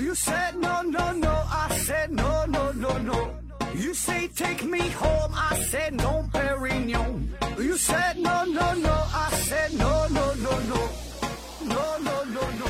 [0.00, 1.30] You said no, no, no.
[1.30, 3.34] I said no, no, no, no.
[3.74, 5.30] You say take me home.
[5.34, 7.28] I said no, Perignon.
[7.58, 8.90] You said no, no, no.
[9.12, 10.88] I said no, no, no, no.
[11.68, 12.66] No, no, no, no.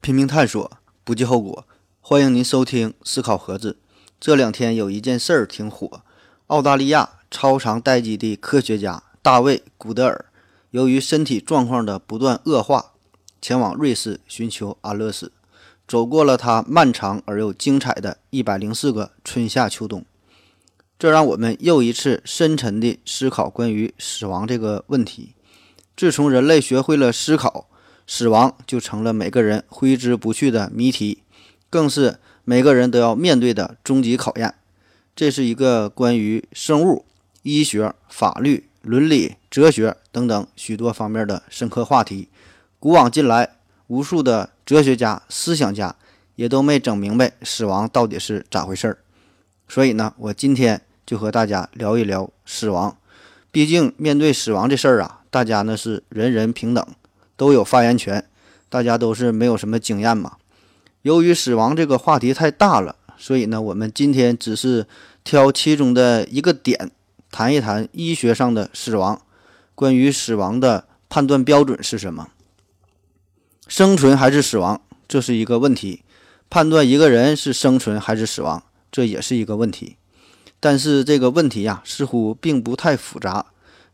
[0.00, 1.66] 拼命探索，不计后果。
[2.00, 3.72] 欢迎您收听《思考盒子》。
[4.18, 6.02] 这两天有一件事儿挺火，
[6.46, 10.26] 澳大利亚超长待机的科学家大卫·古德尔，
[10.70, 12.92] 由于身体状况的不断恶化，
[13.40, 15.32] 前往瑞士寻求安乐死，
[15.88, 20.04] 走过了他漫长而又精彩的一百零四个春夏秋冬。
[20.98, 25.32] 这让我们又一次深沉地思考关于死亡这个问题。
[25.96, 27.66] 自从人类学会了思考，
[28.06, 31.22] 死亡就成了每个人挥之不去的谜题，
[31.70, 34.54] 更是每个人都要面对的终极考验。
[35.16, 37.06] 这是一个关于生物、
[37.42, 42.28] 医学、法律、伦理、哲学等等许多方面的深刻话题。
[42.78, 45.96] 古往今来，无数的哲学家、思想家
[46.36, 48.98] 也都没整明白死亡到底是咋回事儿。
[49.66, 52.96] 所以呢，我今天就和大家聊一聊死亡。
[53.50, 56.86] 毕竟面对死亡这事儿啊，大家呢是人人平等。
[57.36, 58.24] 都有发言权，
[58.68, 60.36] 大家都是没有什么经验嘛。
[61.02, 64.86] 由于死亡这个话题太大了，所以呢，我们今天只是
[65.24, 66.92] 挑其中的一个点
[67.34, 69.20] 谈一谈医学上的死亡。
[69.74, 72.28] 关于死亡的判断标准是什么？
[73.66, 76.04] 生存还是死亡，这是一个问题；
[76.48, 78.62] 判断一个人是生存还是死亡，
[78.92, 79.96] 这也是一个问题。
[80.60, 83.46] 但是这个问题呀，似乎并不太复杂，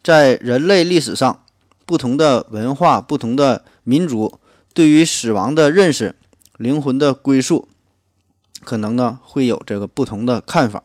[0.04, 1.42] 在人类历史上。
[1.86, 4.38] 不同的文化、不同的民族
[4.74, 6.14] 对于死亡的认识、
[6.58, 7.66] 灵魂的归宿，
[8.62, 10.84] 可能呢会有这个不同的看法。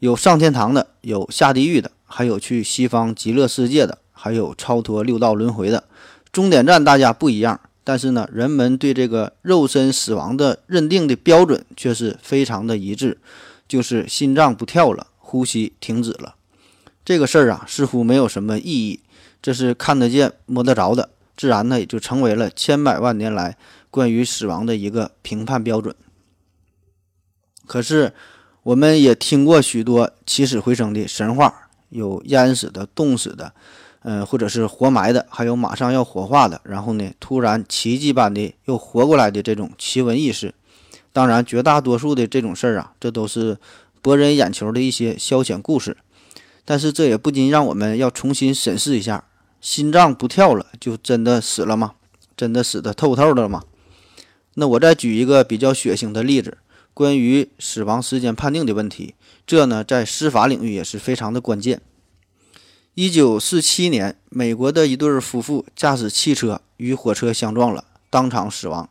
[0.00, 5.84] 有上天堂的，有下地狱的，还有去西方极乐世界的，还有超脱六道轮回的。
[6.30, 13.18] 终点站大家不一样，但是呢，人们对这个肉身死亡的认定的标准却是非常的一致，
[13.66, 16.36] 就是心脏不跳了，呼吸停止了。
[17.04, 19.00] 这个事儿啊，似乎没有什么意义。
[19.40, 23.56] 这是看得见、摸得着的，自然呢也就成为了千百万年来
[23.90, 25.94] 关于死亡的一个评判标准。
[27.66, 28.12] 可是，
[28.68, 33.54] 我们也听过许多起死回生的神话，有淹死的、冻死的，
[34.02, 40.52] 嗯，或者是活埋的，还有马上要火化的，然后呢突然奇迹般的又活过来的这种奇闻异事。
[41.14, 43.56] 当然，绝大多数的这种事儿啊，这都是
[44.02, 45.96] 博人眼球的一些消遣故事。
[46.66, 49.24] 但是这也不禁让我们要重新审视一下：
[49.62, 51.94] 心脏不跳了，就真的死了吗？
[52.36, 53.62] 真的死得透透的了吗？
[54.56, 56.58] 那我再举一个比较血腥的例子，
[56.98, 59.14] 关于死亡时间判定的问题，
[59.46, 61.80] 这呢在司法领域也是非常的关键。
[62.94, 68.90] 一九四七年，美国的一对夫妇驾驶汽车与火车相撞了，当场死亡。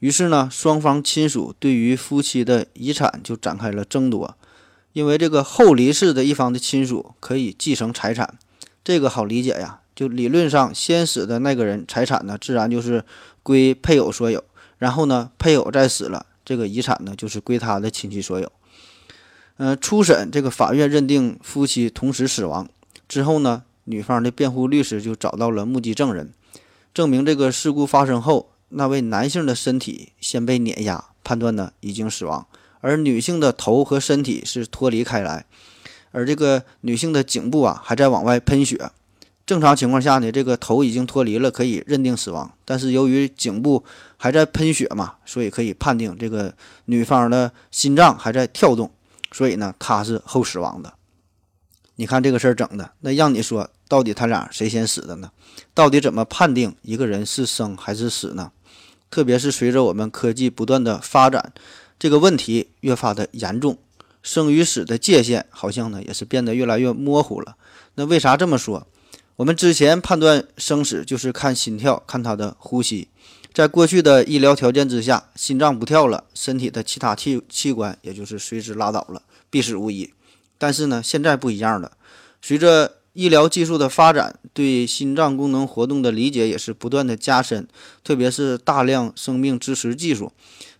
[0.00, 4.36] 于是呢，双方亲属对于夫妻的遗产就展开了争夺。
[4.92, 8.38] 因为这个后离世的一方的亲属可以继承财产，
[8.84, 9.80] 这个好理解呀。
[9.96, 13.02] 就理论上，先死的那个人财产呢，自然就是
[13.42, 14.44] 归配偶所有。
[14.76, 18.50] 然后呢，配偶再死了，这个遗产呢，就是归他的亲戚所有。
[19.58, 22.68] 嗯，初审这个法院认定夫妻同时死亡
[23.08, 26.32] 之后呢，女方的辩护律师就找到了目击证人，
[26.92, 32.44] 证明这个事故发生后，那位男性的身体先被碾压，判断呢已经死亡。
[32.80, 35.46] 而女性的头和身体是脱离开来，
[36.10, 38.90] 而这个女性的颈部啊还在往外喷血。
[39.50, 42.48] 正常情况下呢，这个头已经脱离了，可以认定死亡。
[42.64, 43.82] 但是由于颈部
[44.16, 48.88] 还在喷血嘛，所以可以判定这个女方的心脏还在跳动，
[49.32, 50.94] 所以呢她是后死亡的。
[51.96, 55.32] 你看这个事儿整的，那让你说到底他俩谁先死的呢？
[55.74, 58.52] 到底怎么判定一个人是生还是死呢？
[59.10, 61.52] 特别是随着我们科技不断的发展。
[61.98, 63.76] 这个问题越发的严重，
[64.22, 67.56] 生与死的界限好像呢也是变得越来越模糊了。
[67.96, 68.86] 那为啥这么说？
[69.40, 73.08] 我们之前判断生死就是看心跳，看他的呼吸。
[73.54, 80.12] 在过去的医疗条件之下，心脏不跳了，身体的其他器器官也就是随之拉倒了，必死无疑。
[80.58, 81.92] 但是呢，现在不一样了，
[82.42, 87.66] 随着医疗技术的发展，对心脏功能活动的理解也是不断的加深，
[88.04, 90.30] 特别是大量生命支持技术。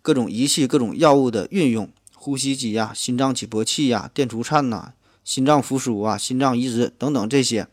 [0.03, 4.93] 各种仪器、各种药物的运用，呼吸机呀、心脏起搏器呀、电除颤呐、
[5.25, 7.67] 心脏复苏啊、心脏移植等等这些，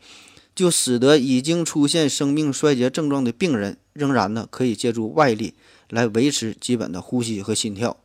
[0.58, 5.54] 就使得已经出现生命衰竭症状的病人，仍然呢可以借助外力
[5.88, 7.96] 来维持基本的呼吸和心跳。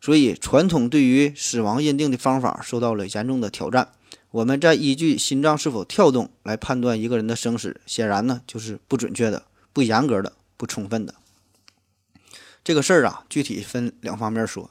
[0.00, 3.92] 所以，传统对于死亡认定的方法受到了严重的挑战。
[4.30, 9.42] 我们再依据心脏是否跳动来判断一个人的生死，显然呢就是不准确的、
[9.74, 11.14] 不严格的、不充分的。
[12.64, 14.70] 这个事儿啊，具体分两方面说，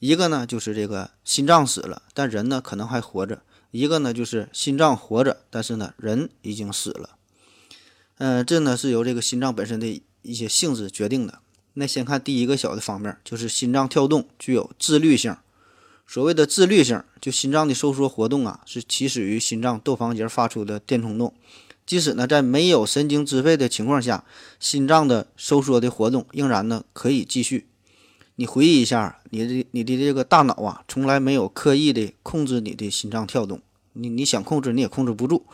[0.00, 3.36] 一个呢就是这个心脏死了，但人呢可能还活着；
[3.70, 7.10] 一个呢就是心脏活着，但是呢人已经死了。
[8.16, 11.38] 嗯，这呢是由这个心脏本身的一些性质决定的。
[11.74, 15.36] 那先看第一个小的方面，就是心脏跳动具有自律性。
[16.06, 21.34] 所谓的自律性，就心脏的收缩活动啊，是起始于心脏窦房结发出的电冲动。
[21.86, 24.24] 即使呢在没有神经支配的情况下，
[24.58, 27.66] 心脏的收缩的活动仍然呢可以继续。
[28.40, 33.60] 你回忆一下，你的你的这个大脑啊，从来没有刻意的控制你的心脏跳动。
[33.94, 35.44] 你你想控制你也控制不住。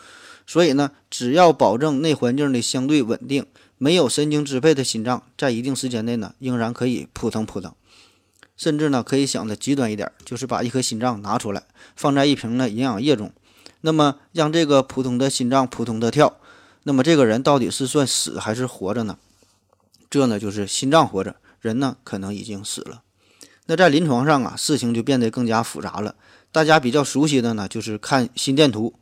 [0.46, 3.46] 所以呢，只要保证内环境的相对稳定，
[3.78, 7.72] 没有神经支配的心脏，在一定时间内呢，仍然可以扑腾扑腾。
[8.54, 11.62] 甚至呢，可以想的极端一点，就是把一颗心脏拿出来，
[11.96, 13.32] 放在一瓶的营养液中，
[13.80, 16.36] 那么让这个普通的心脏扑通的跳，
[16.82, 19.16] 那么这个人到底是算死还是活着呢？
[20.10, 23.00] 这呢就是心脏活着，人呢可能已经死了。
[23.64, 26.14] 那在临床上啊，事情就变得更加复杂了。
[26.52, 28.92] 大家比较熟悉的呢，就是看心电图，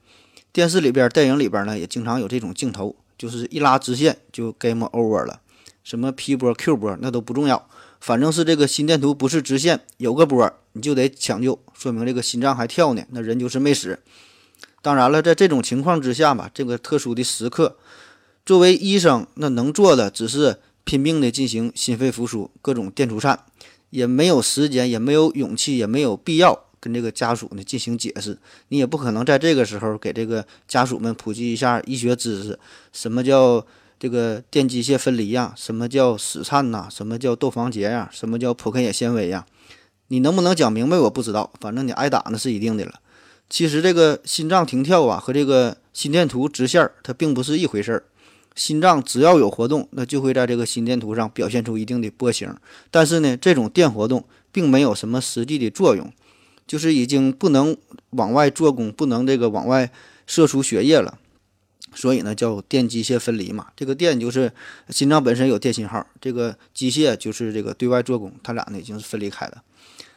[0.53, 5.41] 电视里边、电影里边呢，也经常有这种镜头，就是一拉直线就 game over 了，
[5.83, 7.69] 什么 P 波、Q 波那都不重要。
[8.01, 13.99] 反正是这个心电图不是直线，有个波你就得抢救，说明这个心脏还跳呢，那人就是没死。
[14.81, 17.77] 当然了，在这种情况之下吧，这个特殊的时刻，
[18.47, 23.39] 作为医生，那能做的只是拼命的进行心肺复苏，各种电除颤，
[23.91, 28.39] 也没有时间，也没有勇气，也没有必要跟这个家属呢进行解释。
[28.69, 32.59] 你也不可能在这个时候给这个家属们普及一下医学知识，
[32.93, 33.67] 什么叫？
[34.03, 36.89] 这个电机械分离呀，什么叫室颤呐？
[36.91, 38.11] 什么叫窦房结呀？
[38.13, 39.47] 什么叫剖开眼纤维呀？
[40.09, 40.99] 你能不能讲明白？
[40.99, 42.95] 我不知道，反正你挨打那是一定的了。
[43.49, 48.03] 其实这个心脏停跳啊，和这个心电图直线儿，它并不是一回事儿。
[48.55, 52.55] 心脏只要有活动，那就会在这个心电图上表现出一定的波形。
[52.91, 56.13] 但是呢，这种电活动并没有什么实际的作用，
[56.67, 57.77] 就是已经不能
[58.11, 59.91] 往外做功，不能这个往外
[60.27, 61.19] 射出血液了。
[61.95, 63.67] 所以呢，叫电机械分离嘛。
[63.77, 64.51] 这个电就是
[64.89, 69.63] 心脏本身有电信号，这个机械就是这个对外做功，它俩呢已经是分离开了。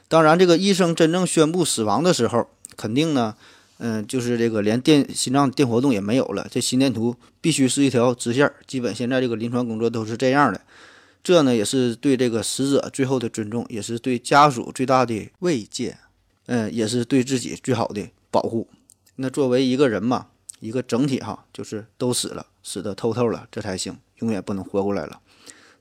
[0.07, 2.47] 当然，这个医生真正宣布死亡的时候，
[2.77, 3.35] 肯定呢，
[3.77, 8.51] 嗯，就是这个连电心脏电活动也没有了，这心电图必须是一条直线。
[8.67, 10.61] 基本现在这个临床工作都是这样的。
[11.23, 15.97] 这呢也是对这个死者最后的尊重，也是对家属最大的慰藉，
[16.45, 18.67] 嗯，也是对自己最好的保护。
[19.15, 20.27] 那作为一个人嘛。
[20.61, 25.19] 一个整体哈，就是都死了，死的透透了，这才行，永远不能活过来了。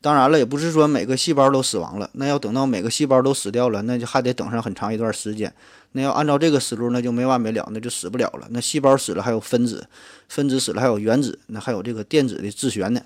[0.05, 5.51] 当然了，也不是说每个细胞都死亡了，那要等到每个细胞都死掉了，那就还得等上很长一段时间。
[5.93, 8.47] 那要按照这个思路，那就没完没了，那就死不了了。
[8.51, 9.89] 那细胞死了还有分子，
[10.29, 13.01] 分子死了还有原子，那还有这个电子的自旋呢。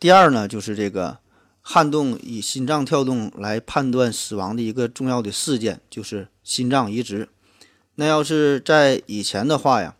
[0.00, 1.18] 第二呢，就是这个
[1.60, 7.28] 撼动以心脏跳动来判断死亡的一个重要的事件，就是心脏移植。
[7.94, 9.94] 那要是在以前的话呀，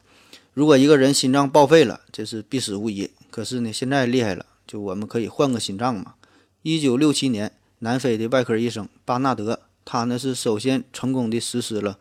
[0.53, 3.09] 如果一个人心脏报废了，这是必死无疑。
[3.31, 6.15] 可是呢，现在厉害了，就我们可以换个心脏嘛。
[6.63, 11.99] 一九六七年，南非的外科医生巴纳德，他呢是首先成功的实施了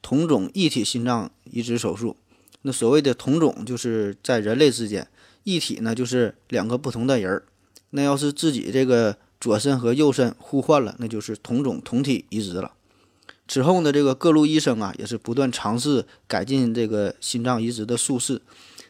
[0.00, 2.16] 同种异体心脏移植手术。
[2.62, 5.04] 那所谓的同种，就是在人类之间；
[5.42, 7.44] 异体呢，就是两个不同的人儿。
[7.90, 12.72] 那要是自己这个左肾和右肾互换了，那就是同种同体移植了。
[13.46, 18.40] 此后呢，这个各路医生啊，也是不断尝试改进这个心脏移植的术式。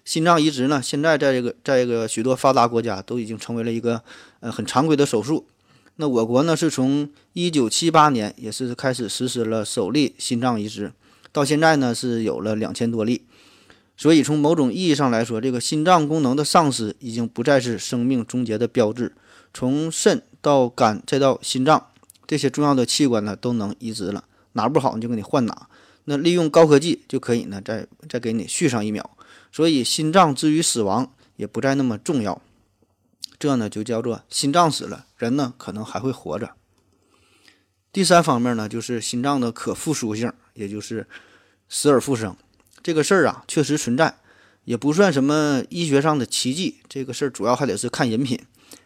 [0.05, 4.03] 心脏移植呢，现在在这个在这个许多发达国家都已经成为了一个
[4.41, 5.47] 呃很常规的手术。
[5.97, 10.93] 那我国呢，是从一九七八年也是开始实施了首例心脏移植，
[11.33, 13.23] 到现在呢是有了两千多例。
[13.97, 19.15] 所以从某种意义上来说，这个心脏功能的丧失已经不再是生命终结的标志。
[19.53, 21.87] 从肾到肝再到心脏
[22.27, 24.25] 这些重要的器官呢，都能移植了。
[24.55, 25.69] 哪不好你就给你换哪，
[26.07, 29.09] 那利用高科技就可以呢，再再给你续上一秒，
[29.55, 32.43] 所以心脏至于死亡也不再那么重要，
[33.39, 36.55] 这呢就叫做心脏死了，人呢可能还会活着。
[37.93, 41.07] 第三方面呢，就是心脏的可复苏性，也就是
[41.69, 42.37] 死而复生
[42.83, 44.17] 这个事儿啊，确实存在，
[44.65, 48.41] 也不算什么医学上的奇迹，这个事儿主要还得是看人品。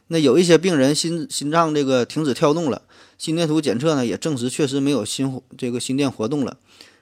[0.08, 2.82] 那有一些病人心心脏这个停止跳动了，
[3.16, 6.58] 心电图检测呢也证实确实没有心这个心电活动了。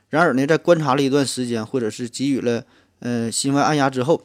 [0.09, 2.65] 然而呢，在观察了一段时间，或者是给予了
[3.01, 4.23] 呃心外按压之后，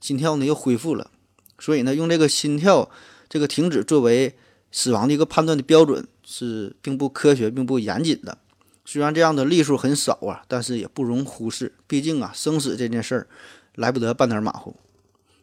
[0.00, 1.10] 心跳呢又恢复了。
[1.58, 2.90] 所以呢，用这个心跳
[3.28, 4.34] 这个停止作为
[4.72, 8.38] 死亡的一个判断的标准是并不科学、并不严谨的。
[8.84, 11.74] 虽然这样的例数很少啊，但是也不容忽视。
[11.86, 13.26] 毕竟啊，生死这件事儿
[13.74, 14.74] 来不得半点马虎。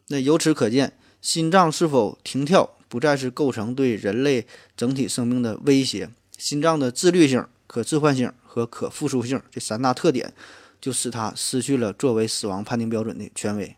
[0.08, 6.10] 那由此可见，心脏是否停跳不再是构成对人类整体生命的威胁。
[6.36, 10.32] 心脏的自律性、可置换性和可复苏性这三大特点，
[10.80, 13.76] 就使他失去了作为死亡判定标准的权威。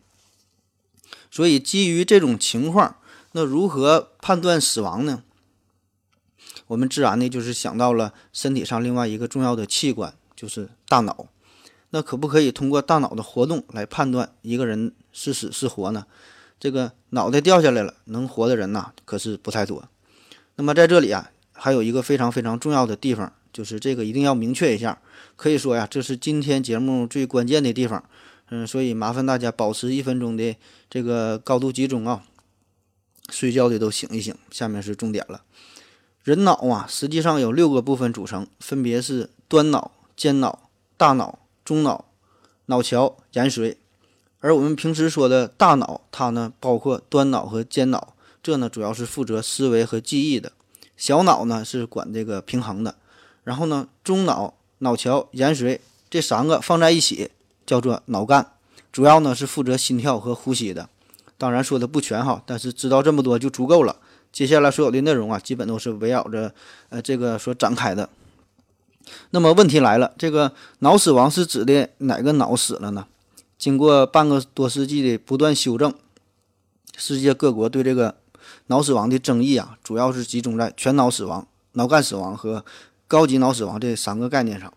[1.31, 2.97] 所以，基于这种情况，
[3.33, 5.23] 那如何判断死亡呢？
[6.67, 11.27] 我们自然的就是想到了身体上另外一个重要的器官，就是大脑。
[11.91, 16.07] 那可不可以通过大脑的活动来判断一个人是死是活呢？
[16.61, 19.89] 这个脑袋掉下来了，能活的人呐，可是不太多。
[20.57, 25.01] 那么在这里啊，还有一个非常非常重要的地方，就是这个一定要明确一下。
[25.37, 28.05] 可以说呀，这是今天节目最关键的地方。
[28.51, 30.57] 嗯，所以麻烦大家保持一分钟的
[30.89, 32.23] 这个高度集中啊。
[33.31, 35.43] 睡觉的都醒一醒，下面是重点了。
[36.25, 42.07] 人脑啊，实际上有六个部分组成，分别是端脑、间脑、大脑、中脑、
[42.67, 43.77] 脑桥、延髓。
[44.41, 50.53] 而我们平时说的大脑，它呢包括端脑和间脑，这呢主要是负责思维和记忆的。
[50.97, 52.97] 小脑呢是管这个平衡的。
[53.45, 55.79] 然后呢，中脑、脑桥、延髓
[56.09, 57.31] 这三个放在一起
[57.67, 58.53] 叫做脑干，
[58.93, 60.89] 主要呢是负责心跳和呼吸的。
[61.39, 63.97] 当然说的不全哈，但是知道这么多就足够了。
[64.31, 66.55] 接下来所有的内容啊，基本都是围绕着
[66.91, 68.09] 呃这个所展开的。
[69.31, 73.07] 那么问题来了，这个脑死亡是指的哪个脑死了呢？
[73.59, 75.93] 经过半个多世纪的不断修正，
[76.97, 78.17] 世界各国对这个
[78.67, 82.65] 脑死亡的争议啊，主要是集中在全脑死亡、脑干死亡和
[83.11, 84.73] 高级脑死亡这三个概念上。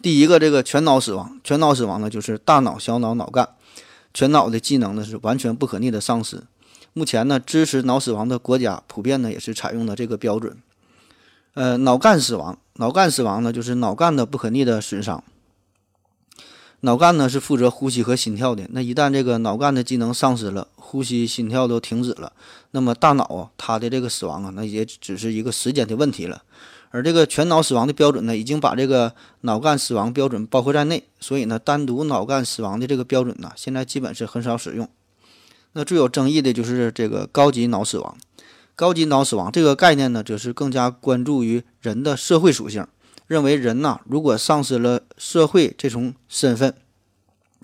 [0.00, 3.48] 第一个，这个全脑死亡，全脑死亡呢，就是大脑、小脑、脑干
[4.14, 6.44] 全脑的机能呢是完全不可逆的丧失。
[6.92, 10.56] 目前呢，支持脑死亡的国家普遍呢也是采用的这个标准。
[11.54, 15.24] 呃，脑干死亡，脑干死亡呢就是脑干的不可逆的损伤。
[16.80, 22.32] 脑干呢是负责呼吸和心跳的，那一旦这个脑干的机能丧失了，呼吸、心跳都停止了，
[22.70, 26.42] 那么大脑啊它的这个死亡啊，那也只是一个时间的问题了。
[26.90, 34.88] 而这个全脑死亡的标准呢，已经把这个脑干死亡标准包括在内，所以呢，单独脑干死亡的这个标准呢，现在基本是很少使用。
[35.72, 38.16] 那最有争议的就是这个高级脑死亡。
[38.74, 42.86] 高级脑死亡这个概念呢，则是更加关注于人的社会属性，
[43.28, 46.74] 认为人呐，如果丧失了社会这种身份，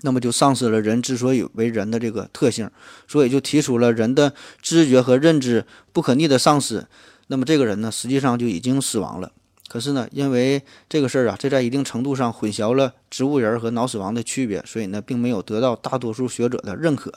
[0.01, 2.69] 那么就丧失了人之所以为人的这个特性，
[3.07, 6.85] 所以就提出了人的知觉和认知不可逆的丧失。
[7.27, 9.31] 那么这个人呢，实际上就已经死亡了。
[9.67, 17.11] 可是呢，因为这个事儿啊，这在一定程度上混淆了植物人和脑死亡的区别，所以呢，并没有得到大多数学者的认可。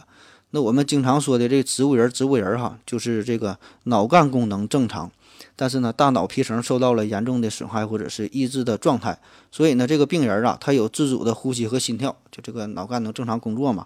[0.53, 5.13] 那我们经常说的这植物人，植物人哈，就是这个脑干功能正常，
[5.61, 9.19] 但是呢，大脑皮层受到了严重的损害或者是抑制的状态，
[9.51, 13.85] 所以呢，这个病人啊，他有自主的呼吸和心跳，就这个脑干能正常工作嘛？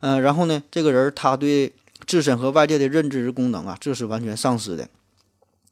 [0.00, 1.72] 嗯，然后呢，这个人他对
[2.04, 4.88] 自身和外界的认知功能啊，这是完全丧失的，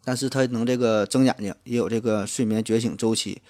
[0.04, 3.42] 但是他能这个睁眼睛，也有这个睡眠觉醒周期。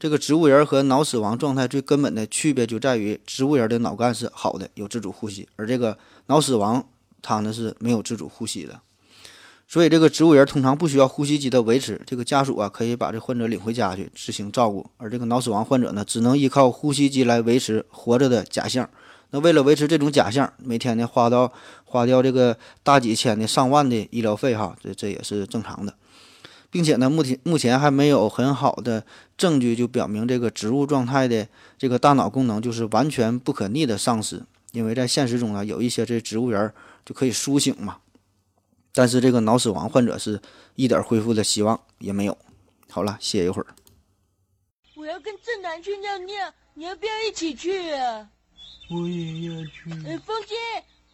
[0.00, 6.84] 这个植物人和脑死亡状态最根本的区别就在于，植物人的脑干是好的，有自主呼吸，而这个脑死亡
[7.22, 8.80] 他呢是没有自主呼吸的。
[9.72, 18.86] 所以这个植物人通常不需要呼吸机的维持，这个家属啊可以把这患者领回家去自行照顾，而这个脑死亡患者呢只能依靠呼吸机来维持活着的假象。
[19.30, 21.50] 那为了维持这种假象，每天呢花到
[21.86, 25.94] 花掉这个大几千的上万的医疗费哈，这这也是正常的。
[26.70, 29.02] 并且呢，目前目前还没有很好的
[29.38, 31.48] 证据就表明这个植物状态的
[31.78, 34.42] 这个大脑功能就是完全不可逆的丧失。
[34.72, 36.70] 因为在现实中呢，有一些这植物人
[37.06, 37.96] 就可以苏醒嘛，
[38.94, 40.40] 但是这个脑死亡患者是
[40.74, 42.36] 一点恢复的希望也没有。
[42.90, 43.66] 好了，歇一会儿。
[44.94, 48.28] 我要跟正南去尿尿，你要不要一起去啊？
[48.90, 49.90] 我也要去。
[50.06, 50.54] 哎，风姐，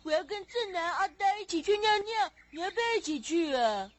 [0.03, 3.91] 我要跟正南、阿呆一起去尿尿，你要不要一起去啊？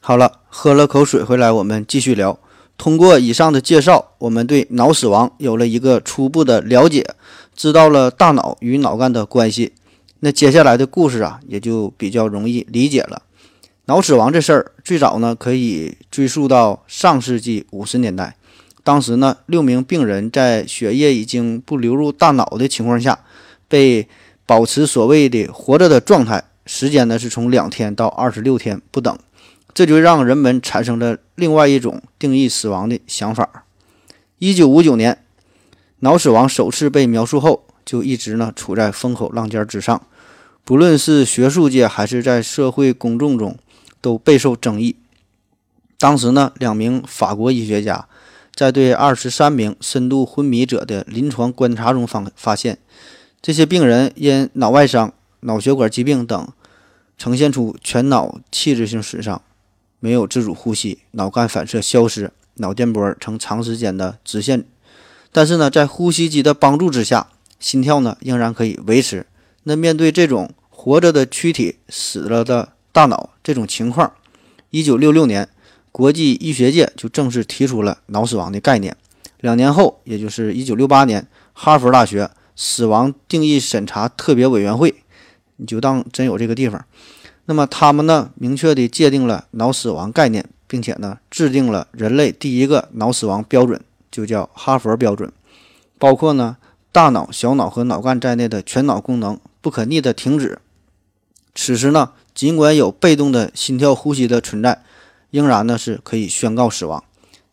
[0.00, 2.40] 好了，喝了口水回来，我们继续聊。
[2.76, 7.14] 通过以上的介绍，我们对脑死亡有了一个初步的了解，
[7.54, 9.72] 知道了大脑与脑干的关系。
[10.20, 13.22] 那接下来的故事啊，也就比较容易理解了。
[13.86, 18.36] 脑死亡这事儿，最早呢可以追溯到上世纪五十年代。
[18.82, 23.18] 当时呢，六名病人在血液已经不流入大脑的情况下，
[23.68, 24.08] 被
[24.46, 29.18] 保持所谓的活着的状态，时间呢是从两天到二十六天不等。
[29.72, 33.64] 这就让人们产生了另外一种定义死亡的想法。
[34.38, 35.23] 一九五九年，
[36.04, 40.06] 脑死亡首次被描述后，就一直呢处在风口浪尖之上。
[40.62, 43.56] 不论是学术界还是在社会公众中，
[44.02, 44.96] 都备受争议。
[45.98, 48.06] 当时呢，两名法国医学家
[48.54, 52.76] 在对二十三名深度昏迷者的临床观察中发发现，
[53.40, 56.46] 这些病人因脑外伤、脑血管疾病等，
[57.16, 59.40] 呈现出全脑器质性损伤，
[60.00, 64.66] 没有自主呼吸，脑干反射消失，脑电波呈长时间的直线。
[65.36, 67.26] 但是呢，在呼吸机的帮助之下，
[67.58, 69.26] 心跳呢仍然可以维持。
[69.64, 74.12] 那面对这种活着的躯体、死了的大脑这种情况，
[74.70, 75.48] 一九六六年，
[75.90, 78.96] 国际医学界就正式提出了脑死亡的概念。
[79.40, 85.02] 两年后，也就是一九六八年，哈佛大学死亡定义审查特别委员会，
[85.56, 86.84] 你就当真有这个地方。
[87.46, 93.80] 那么他们呢，明确地界定了脑死亡概念，并且呢，制定了人类第一个脑死亡标准，
[94.14, 95.32] 就叫哈佛标准，
[95.98, 96.58] 包括呢，
[96.92, 99.36] 大脑、小脑和脑干在内的全脑功能。
[99.60, 100.58] 不可逆的停止。
[101.54, 104.84] 此时呢，尽管有被动的心跳呼吸的存在，
[105.30, 107.02] 仍然呢是可以宣告死亡。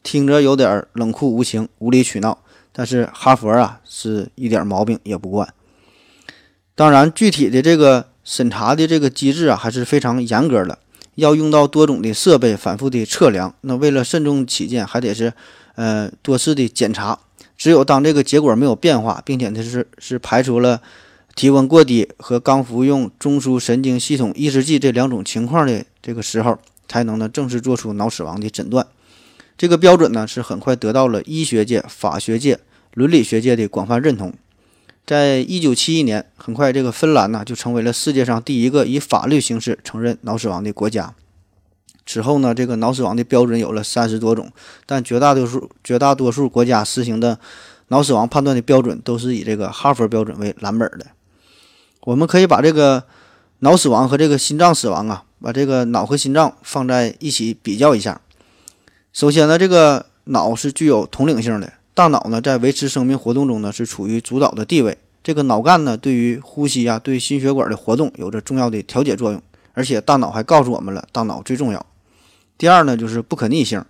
[0.03, 2.39] 听着有点冷酷无情、无理取闹，
[2.73, 5.53] 但是哈佛啊是一点毛病也不惯。
[6.75, 10.79] 当然，具体的这个审查的这个机制啊还是非常严格的，
[11.15, 13.55] 要用到多种的设备反复的测量。
[13.61, 15.31] 那为了慎重起见，还得是
[15.81, 17.17] 呃多次的检查。
[17.57, 20.81] 只有当这个结果没有变化，并且它是是排除了。
[21.33, 26.59] 体温过低和刚服用中枢神经系统抑制剂这两种情况的这个时候，
[26.89, 28.85] 才能呢正式做出脑死亡的诊断。
[29.57, 32.59] 这个标准呢是很快得到了医学界、法学界、
[32.93, 34.33] 伦理学界的广泛认同。
[35.05, 41.15] 在一九七一年，很快这个芬兰呢就成为了世界上第一个以法律形式承认脑死亡的国家。
[42.11, 44.51] 此后呢，这个脑死亡的标准有了三十多种，
[44.85, 47.39] 但绝大多数绝大多数国家实行的
[47.87, 51.05] 脑死亡判断的标准都是以这个哈佛标准为蓝本的。
[52.01, 53.05] 我们可以把这个
[53.59, 58.19] 脑死亡和这个心脏死亡啊，把这个脑和心脏放在一起比较一下。
[59.13, 64.97] 首先呢，这个脑是具有统领性的，大脑呢在维持生命活动中呢是处于主导的地位。
[65.23, 69.41] 这个脑干呢对于呼吸啊、对心血管的活动有着重要的调节作用，
[69.73, 71.85] 而且大脑还告诉我们了，大脑最重要。
[72.61, 73.83] 第二呢就是不可逆性，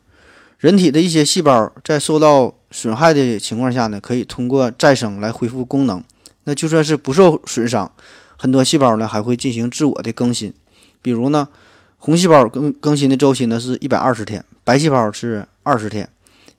[0.57, 6.01] 人体的一些细胞在受到损害的情况下呢，可以通过再生来恢复功能。
[6.45, 7.91] 那就算是不受损伤，
[8.37, 10.53] 很多细胞呢还会进行自我的更新。
[11.01, 11.49] 比如呢，
[11.97, 16.07] 红细胞更更新的周期呢是一百二十天，白细胞是二十天，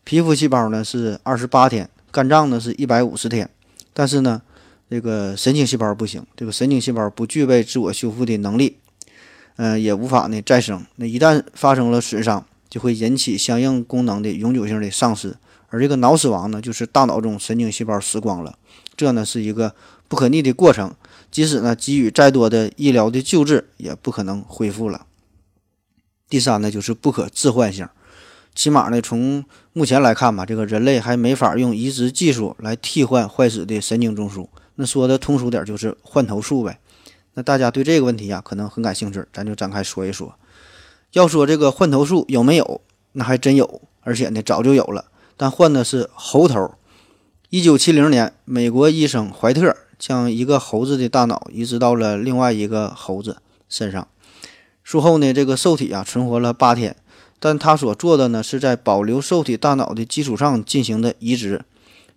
[0.05, 3.49] 皮肤细胞呢是二十八天，肝脏呢是一百五十天。
[3.95, 4.43] 但是呢，
[4.91, 8.77] 这个神经细胞不行，这个神经细胞不具备自我修复的能力，
[9.57, 10.85] 嗯，也无法呢再生。
[10.97, 15.37] 那一旦发生了损伤，就会引起相应功能的永久性的丧失。
[15.69, 18.59] 而这个脑死亡呢，就是大脑中神经细胞死光了。
[18.95, 19.75] 这呢是一个
[20.07, 20.95] 不可逆的过程，
[21.31, 25.07] 即使呢给予再多的医疗的救治，也不可能恢复了。
[26.29, 27.89] 第三呢就是不可置换性，
[28.55, 34.47] 起码呢从目前来看吧，这个人类还没法用移植技术来替换坏死的神经中枢。
[34.75, 36.79] 那说的通俗点就是换头术呗。
[37.35, 40.35] 那大家对这个问题呀可能很感兴趣，咱就展开说一说。
[41.13, 42.81] 要说这个换头术有没有，
[43.13, 46.75] 那还真有，而且呢早就有了，但换的是猴头。
[47.51, 54.09] 一九七零年，美国医生怀特将一个猴子的大脑移植到了另外一个猴子身上。
[54.83, 56.97] 术后呢，这个受体啊存活了八天，
[57.39, 61.65] 但他所做的呢是在保留受体大脑的基础上进行的移植，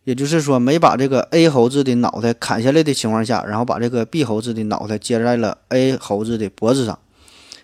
[0.05, 6.97] 也就是说，没把这个 A 猴子的脑袋砍下来的情况下，然后把这个 B 猴子的脑袋接在了 A 猴子的脖子上。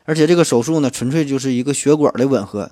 [0.04, 2.70] 而且这个手术呢，纯粹就是一个血管的吻合，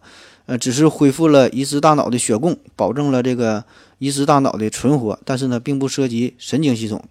[0.48, 3.64] 呃，只是恢复了移植大脑的血供，保证了这个。
[4.02, 7.04] 移植大脑的存活，但是呢，并不涉及神经系统，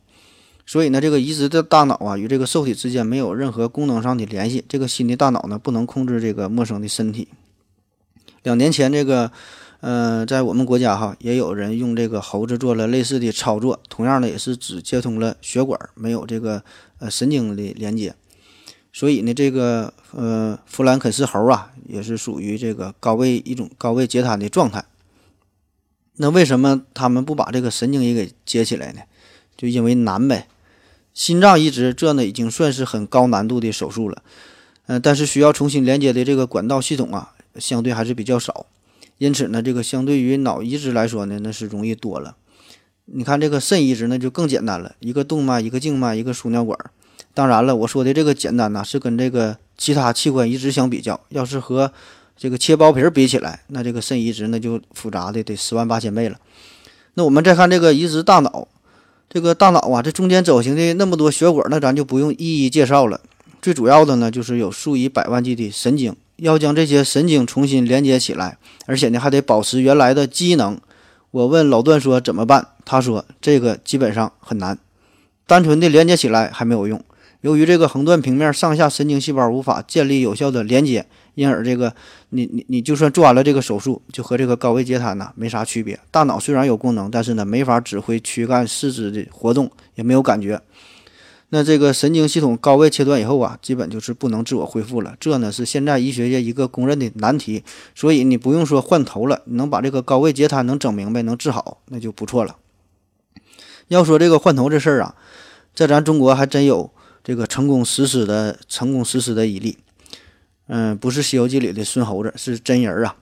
[0.64, 4.64] 所以呢，这个移植的大脑啊，与这个受体之间没有任何功能上的联系。
[4.66, 7.28] 这个新的大脑呢，不能控制这个陌生的身体。
[8.42, 9.30] 两年前，这个，
[9.80, 16.64] 呃，在我们国家哈，也有人用这个猴子做了类似的操作，同样的，也是只接通了血管，没有这个
[16.98, 18.14] 呃神经的连接。
[18.92, 24.84] 所以呢，这个呃弗兰肯斯猴啊，也是属于这个高位一种高位截瘫的状态。
[26.16, 29.02] 那为什么他们不把这个神经也给接起来呢？
[29.56, 30.48] 就因为难呗。
[31.14, 34.22] 心脏移植这呢已经算是很高难度的手术了，
[34.86, 38.66] 嗯，但是需要重新连接的这个管道系统啊，相对还是比较少。
[39.18, 42.36] 因此呢，这个相对于脑移植来说呢，那是容易多了。
[43.06, 46.78] 你看这个肾移植呢就更简单了，一个动脉，一个静脉，一个输尿管。
[47.34, 51.92] 当然了，我说的这个简单呢，是跟这个其他器官移植相比较，要是和
[52.36, 56.38] 这个切包皮比起来，那这个肾移植那就复杂的得十万八千倍了。
[57.14, 58.68] 那我们再看这个移植大脑，
[59.28, 63.20] 这个大脑啊，这中间走行的那么多血管，那咱就不用一一介绍了。
[63.60, 70.80] 最主要的呢，就是有数以百万计的神经要将这些神经重新连接起来，而且呢还得保持原来的机能。
[71.30, 74.78] 我问老段说怎么办，他说这个基本上很难，
[75.46, 77.02] 单纯的连接起来还没有用。
[77.42, 81.94] 由于这个横断平面上下神经细胞无法建立有效的连接，因而这个
[82.30, 85.98] 你你你就算做完了这个手术，就和这个高位截瘫呐没啥区别。
[86.10, 90.60] 大脑虽然有功能，但是呢没法指挥躯干四肢的活动，也没有感觉。
[91.50, 95.16] 那这个神经系统高位切断以后啊，基本就是不能自我恢复了。
[95.18, 97.64] 这呢是现在医学界一个公认的难题。
[97.94, 102.56] 所以你不用说换头了，能把这个高位截瘫能整明白、能治好，那就不错了。
[103.88, 105.14] 要说这个换头这事儿啊，
[105.74, 106.90] 在咱中国还真有。
[107.24, 109.76] 这个成功实施的成功实施的一例，
[110.68, 113.16] 嗯，不是《西游记》里的孙猴子，是真人啊！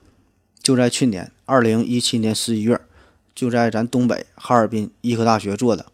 [0.63, 2.81] 就在去年二零一七年十一月，
[3.35, 5.87] 就在咱东北哈尔滨医科大学做的。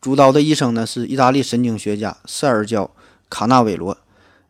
[0.00, 2.90] 主刀的医生呢是意大利神经学家塞尔焦
[3.28, 3.98] 卡纳韦罗，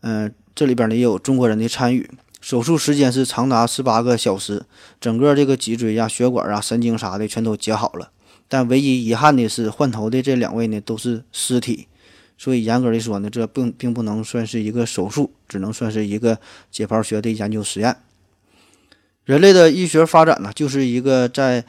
[0.03, 2.11] 嗯，这里边呢也有中国人的参与。
[2.41, 4.65] 手术时间是长达十八个小时，
[5.01, 8.11] 整个这个脊椎呀、血管啊、神经啥的全都接好了。
[8.47, 11.89] 但唯一遗憾的是，换头的这两位呢都是尸体。
[12.37, 16.39] 所以严格的说呢，这并并不能算是一个手术，只能算是一个
[16.71, 17.97] 解剖学的研究实验。
[19.25, 21.65] 人类的医学发展呢，就是一个在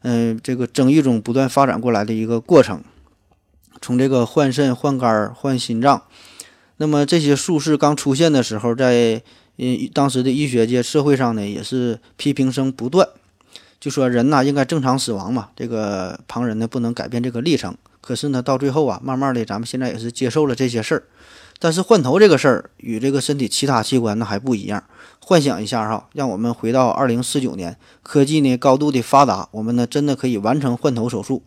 [0.00, 2.82] 嗯这个争议中不断发展过来的一个过程。
[3.84, 6.04] 从这个换肾、换肝、换心脏，
[6.78, 9.20] 那么这些术式刚出现的时候，在
[9.58, 13.06] 嗯当时的医学界、社会上呢，也是批评声不断，
[13.78, 17.76] 就说人呐应该正常死亡嘛，这个旁人呢不能改变这个历程。
[18.00, 21.02] 可是呢，到最后啊，慢慢的，咱们现在也是接受了这些事儿。
[21.58, 24.82] 但是换头这个事儿与这个身体其他器官那还不一样。
[25.20, 31.42] 幻想一下哈，让我们回到二零四九年，科技呢高度的发达，我们呢真的可以完成换头手术，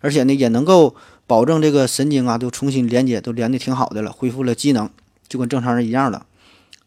[0.00, 0.94] 而且呢也能够
[1.30, 4.90] 保证这个神经啊都重新连接，都连的挺好的了，恢复了机能，
[5.28, 6.26] 就跟正常人一样了。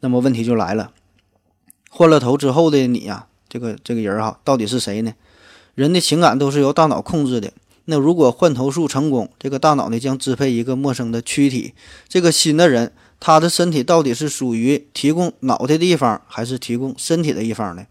[0.01, 0.91] 那么问题就来了，
[1.89, 5.13] 换了头之后的你呀，这个这个人哈，到底是谁呢？
[5.75, 7.53] 人的情感都是由大脑控制的。
[7.85, 11.73] 那如果换头术成功，这个大脑呢将支配一个陌生的躯体，
[12.09, 17.85] 这个新的人他的身体到底是属于提供脑袋的一方，还是提供身体的一方呢？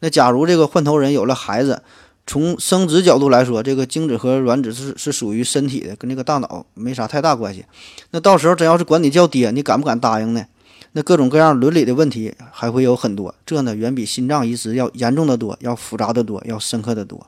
[0.00, 1.82] 那假如这个换头人有了孩子，
[2.26, 7.64] 从生殖角度来说，这个精子和卵子是是属于身体的，跟这个大脑没啥太大关系。
[8.10, 10.46] 那到时候真要是管你叫爹，你敢不敢答应呢？
[10.92, 17.26] 那各种各样伦理的问题还会有很多，这呢远比心脏移植要严重的多，要复杂的多，要深刻的多。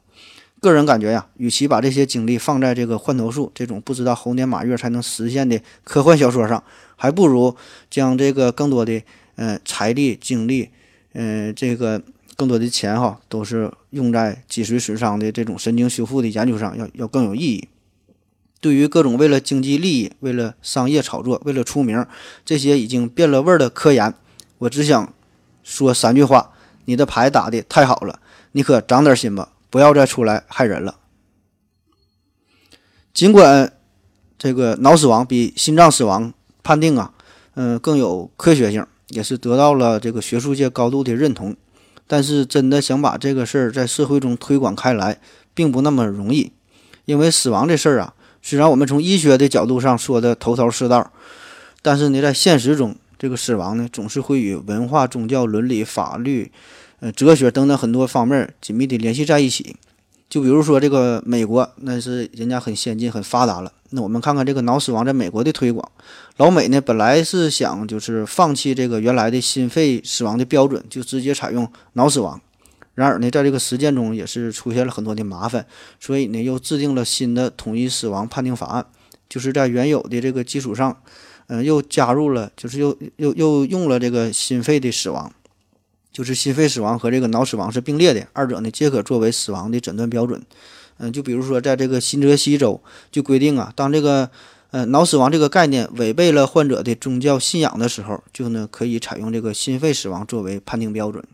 [0.61, 6.63] 个人感觉呀，与其把这些精力放在这个换头术这种不知道猴年马月才能实现的科幻小说上，
[6.97, 7.55] 还不如
[7.91, 9.03] 将这个更多的
[9.35, 10.71] 嗯财力、精力，
[11.13, 12.01] 嗯这个
[12.37, 17.69] 更多的钱哈，都是用在脊髓损伤的这种神经修复的研究上，要要更有意义。
[18.61, 22.07] 对于各种为了经济利益、为了商业炒作、为了出名
[22.45, 24.15] 这些已经变了味儿的科研，
[24.59, 25.13] 我只想
[25.63, 26.53] 说三句话：
[26.85, 28.21] 你的牌打的太好了，
[28.53, 29.53] 你可长点心吧。
[29.69, 30.97] 不要再出来害人了。
[33.13, 33.73] 尽管
[34.39, 37.13] 这个脑死亡比心脏死亡判定啊，
[37.55, 41.55] 嗯，更有科学性，也是得到了这个学术界高度的认同，
[42.07, 45.19] 但是真的想把这个事儿在社会中推广开来，
[45.55, 46.53] 并不那么容易。
[47.05, 51.13] 因为死亡这事儿啊，虽然我们从医学的角度上说的头头是道，
[51.83, 56.51] 但是呢，在现实中，这个死亡呢，总是会与文化、宗教、伦理、法律。
[57.01, 59.77] 呃，哲学等等很多方面紧密的联系在一起。
[60.29, 63.73] 就比如说这个美国，那是人家很先进、很发达了。
[63.97, 65.91] 那我们看看这个脑死亡在美国的推广。
[66.37, 72.39] 老美呢，本来是想就是放弃这个原来的心肺死亡的标准，就直接采用脑死亡。
[72.95, 75.67] 然而呢，在这个实践中也是出现了很多的麻烦，
[75.99, 78.87] 所以呢，又制定了新的统一死亡判定法案，
[79.29, 80.97] 就是在原有的这个基础上，
[81.47, 85.33] 嗯，又加入了，就是又又又用了这个心肺的死亡。
[86.13, 90.43] 就是心肺死亡和这个脑死亡是并列的，二者呢皆可作为死亡的诊断标准。
[90.99, 92.81] 嗯，就比如说在这个新泽西州
[93.11, 94.31] 就规定啊，当这个
[94.71, 101.25] 呃脑死亡这个概念违背了患者的宗教信仰的时候，就呢可以采用这个心肺死亡作为判定标准。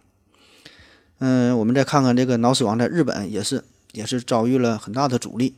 [1.18, 5.54] 嗯，我们再看看这个脑死亡在日本也是也是遭遇了很大的阻力。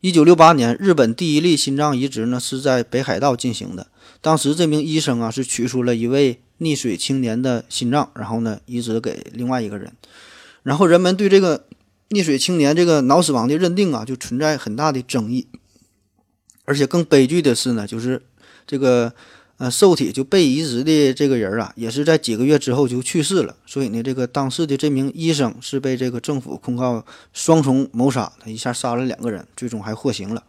[0.00, 3.88] 一九六八年，日本第一例心脏移植呢是在北海道进行的，
[4.20, 6.40] 当时这名医生啊是取出了一位。
[6.58, 9.92] 溺水青年的心脏，然后呢移植给另外一个人，
[10.62, 11.66] 然后人们对这个
[12.10, 15.46] 溺水青年这个脑死亡的认定啊，就存在很大的争议。
[16.64, 18.22] 而且更悲剧的是呢，就是
[18.66, 19.12] 这个
[19.58, 23.56] 呃受体就被移植的这个人啊，也是在几个月之后就去世了。
[23.66, 30.42] 所以呢，这个当时的这名医生是被这个政府控告双重谋杀，他一下杀了两个人，最终还获刑了。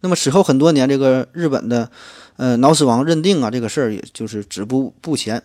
[0.00, 1.90] 那么此后很多年，这个日本的。
[2.36, 5.40] 呃，脑死亡认定啊，这个事儿也就是止步不前。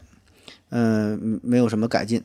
[0.69, 2.23] 嗯、没有什么改进。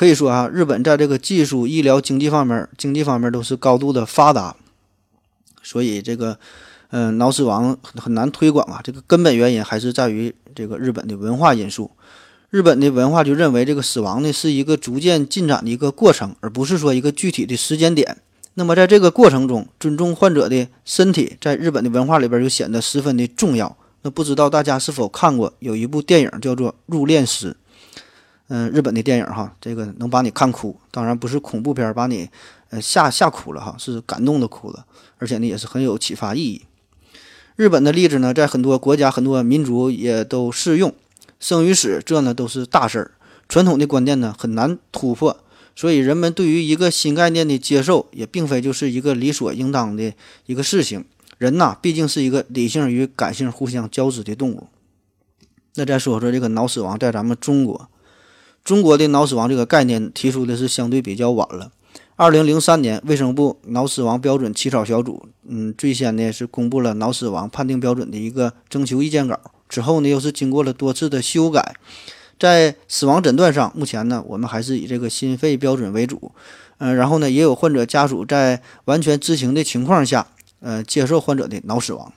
[0.00, 4.56] 可以说啊，日本在这个技术、医疗、经济方面，经济方面都是高度的发达，
[5.62, 6.38] 所以这个，
[6.88, 8.80] 嗯、脑死亡很很难推广啊。
[8.82, 11.90] 这个根本原因还是在于这个日本的文化因素。
[12.48, 18.16] 日本的文化就认为这个死亡呢是一个逐渐进展的一个过程，而不是说一个具体的时间点。
[18.54, 23.76] 那么在这个过程中，尊重患者的身体，在日本的文化里边就显得十分的重要。
[24.00, 27.50] 那不知道大家是否看过有一部电影叫做《入殓师》？
[28.52, 32.28] 嗯、日本的电影哈，这个能把你看哭，当然不是恐怖片，把你
[32.70, 34.84] 呃吓吓哭了哈，是感动的哭了，
[35.18, 36.62] 而且呢也是很有启发意义。
[37.54, 40.92] 日本的例子呢，在很多国家、很多民族也都适用。
[41.38, 43.12] 生与死，这呢都是大事儿，
[43.48, 45.38] 传统的观念呢很难突破，
[45.76, 50.12] 所以人们对于一个新概念的接受，也并非就是一个理所应当的
[50.46, 51.04] 一个事情。
[51.38, 54.66] 人呐，毕竟是一个理性与感性互相交织的动物。
[55.76, 57.88] 那再说说这个脑死亡，在咱们中国，
[58.64, 61.72] 中国的脑死亡这个概念提出的是相对比较晚了。
[62.16, 69.40] 二零零三年，卫生部脑死亡标准起草小组，嗯，最先呢是公布了脑死亡判定标准的一个征求意见稿。
[69.68, 71.74] 之后呢，又是经过了多次的修改，
[72.38, 76.32] 在死亡诊断上，目前呢，我们还是以这个心肺标准为主。
[76.76, 80.26] 嗯、然后呢，也有患者家属在完全知情的情况下，
[80.60, 82.12] 呃，接受患者的脑死亡。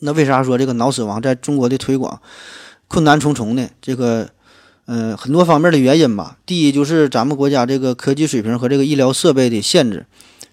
[0.00, 2.20] 那为啥说这个脑死亡在中国的推广
[2.88, 3.68] 困难重重呢？
[3.80, 4.30] 这个，
[4.86, 6.38] 嗯，很多方面的原因吧。
[6.46, 10.06] 第一就是咱们国家这个科技水平和这个医疗设备的限制。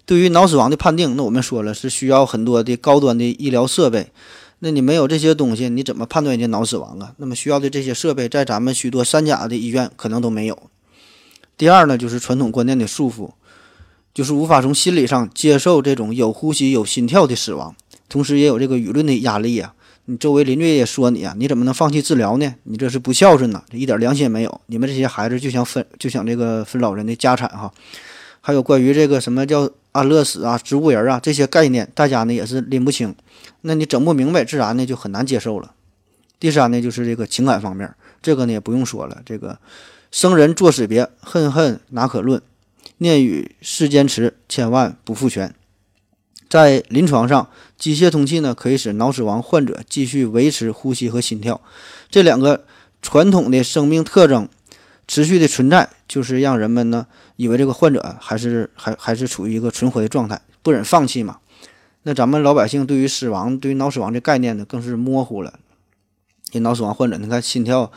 [0.06, 4.08] 对于脑死亡的判定，那我们说了是需要很多的高端的医疗设备。
[4.58, 7.12] 那你没有这些东西，你怎么判断人家脑死亡啊？
[7.18, 10.70] 那么需要的这些设备，在咱们许多三甲的医院可能都没有。
[11.56, 13.30] 第二呢，就是传统观念的束缚，
[14.12, 17.76] 就是无法从心理上接受这种有呼吸、有心跳的死亡，
[18.08, 19.74] 同时也有这个舆论的压力呀、
[20.06, 22.54] 你周围邻居也说你啊，你怎么能放弃治疗呢？
[22.64, 24.60] 你这是不孝顺呐，这一点良心也没有。
[24.66, 27.72] 你们这些孩子就想分，就想这个分老人的家产哈。
[28.42, 33.14] 还有关于这个什么叫安乐死啊、植物人啊这些概念，大家呢也是拎不清。
[33.62, 35.72] 那你整不明白，自然呢就很难接受了。
[36.38, 37.90] 第三呢，就是这个情感方面，
[38.20, 39.58] 这个呢也不用说了，这个
[40.10, 42.42] 生人作死别，恨恨哪可论，
[42.98, 45.54] 念与世间迟，千万不复全。
[46.48, 51.60] 在临床上，机械通气呢可以使脑死亡患者继续维持呼吸和心跳，
[52.08, 52.64] 这两个
[53.02, 54.48] 传统的生命特征
[55.06, 61.38] 持续的存在，就是让人们呢以为这个患者还是还还是处于一个存活的状态，不忍放弃嘛。
[62.04, 65.58] 那咱们老百姓对于死亡、对于脑死亡这概念呢，更是模糊了。
[66.50, 67.90] 这脑死亡患者，你看心跳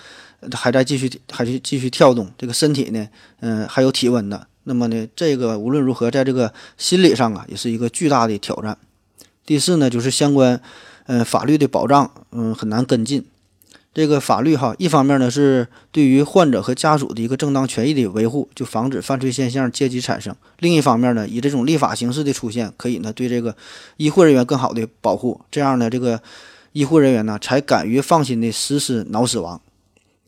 [0.54, 3.08] 还在继续，还是继续跳动，这个身体呢，
[3.42, 4.48] 嗯、还有体温的。
[4.68, 8.78] 那么呢，这个无论如何，在这个心理上啊，也是一个巨大的挑战。
[9.46, 10.62] 第四呢，就是相关，
[11.06, 13.24] 嗯、法律的保障，嗯，很难跟进。
[13.94, 23.56] 这个法律哈，一方面呢是对于患者和家属的一个正当权益的维护，就防止犯罪现象借机产生；另一方面呢，以这种立法形式的出现，可以呢对这个
[23.96, 26.22] 医护人员更好的保护，这样呢，这个
[26.74, 29.60] 医护人员呢才敢于放心的实施脑死亡。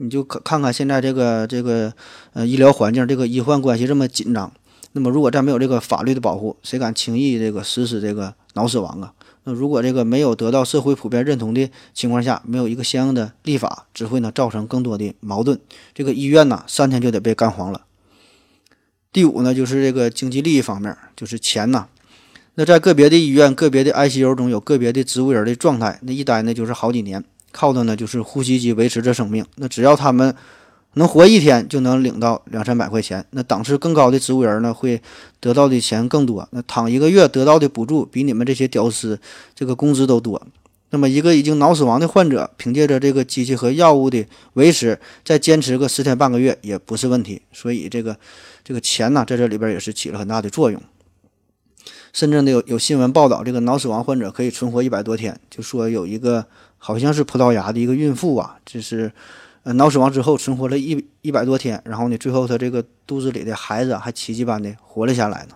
[0.02, 1.94] 你就看看看现在这个这个
[2.34, 4.52] 呃医疗环境，这个医患关系这么紧张，
[4.94, 9.14] 那么如果再没有这个法律的保护，谁敢轻易这个实施这个脑死亡啊？
[9.44, 15.60] 那如果这个没有得到社会普遍认同的情况下，没有一个相应的立法，只会呢造成更多的矛盾。
[15.94, 17.86] 这个医院呢，三天就得被干黄了。
[19.12, 21.88] 第五呢，就是这个经济利益方面，就是钱呐。
[22.56, 29.46] 那在个别的医院、个别的 ICU 中有个别的植物人的状态，那一待呢就是好几年，靠的呢就是呼吸机维持着生命。
[29.56, 30.36] 那只要他们
[30.94, 33.24] 能活一天，就能领到两三百块钱。
[33.32, 35.02] 那档次更高的植物人呢，会
[35.40, 36.48] 得到的钱更多。
[36.52, 39.20] 那躺一个月得到的补助比你们这些屌丝
[39.54, 40.42] 这个工资都多。
[40.92, 47.44] 那么一个已经脑死亡的患者，凭借着这个机器和药物的维持，再坚持个十天半个月也不是问题。
[47.54, 48.18] 所以这个
[48.64, 50.82] 这个钱呢，在这里边也是起了很大的作用。
[52.12, 56.44] 甚至呢有有新闻报道，这个脑死亡患者可以存活一百多天，就说有一个
[56.80, 59.14] 好像是葡萄牙的一个孕妇啊，这是
[59.64, 65.56] 呃脑死亡之后存活了一一百多天，然后呢最后她这个肚子里的孩子啊还奇迹般的活了下来呢。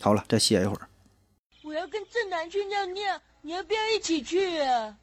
[0.00, 0.88] 好了，再歇一会儿。
[1.62, 4.96] 我要跟正南去尿尿，你要不要一起去啊？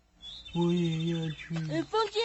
[0.55, 1.55] 我也要去。
[1.69, 2.19] 呃，风姐，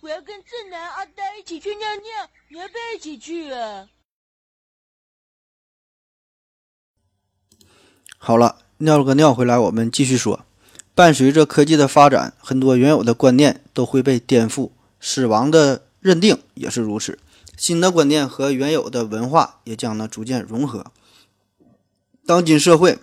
[0.00, 3.88] 我要跟正南、阿呆一起去尿尿，你要不要一起去啊？
[8.18, 10.46] 好了，尿了个尿回来，我们继续说。
[10.94, 17.18] 伴随着科技的发展，很多原有的观念都会被颠覆，死亡的认定也是如此。
[17.56, 20.86] 新的观念和原有的文化也将呢逐渐融合。
[22.26, 22.98] 当今社会，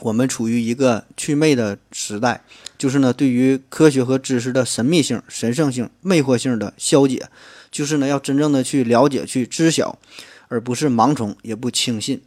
[0.00, 2.44] 我们处于一个祛魅的时代，
[2.76, 7.28] 就是呢，对于科学和知识的神秘性、神圣性、魅惑性的消解，
[7.70, 9.98] 就是呢，要真正的去了解、去知晓，
[10.48, 12.20] 而不是盲从，也不轻信。